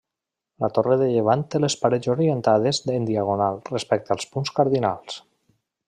[0.63, 5.21] La torre de llevant té les parets orientades en diagonal respecte als punts cardinals.